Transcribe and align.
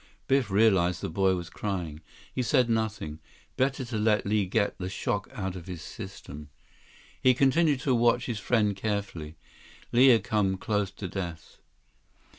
Biff 0.27 0.49
realized 0.49 1.01
the 1.01 1.09
boy 1.11 1.35
was 1.35 1.51
crying. 1.51 2.01
He 2.33 2.41
said 2.41 2.71
nothing. 2.71 3.19
Better 3.55 3.85
to 3.85 3.99
let 3.99 4.25
Li 4.25 4.47
get 4.47 4.75
the 4.79 4.89
shock 4.89 5.29
out 5.31 5.55
of 5.55 5.67
his 5.67 5.83
system. 5.83 6.49
He 7.21 7.35
continued 7.35 7.81
to 7.81 7.93
watch 7.93 8.25
his 8.25 8.39
friend 8.39 8.75
carefully. 8.75 9.35
Li 9.91 10.07
had 10.07 10.23
come 10.23 10.57
close 10.57 10.89
to 10.89 11.07
death. 11.07 11.57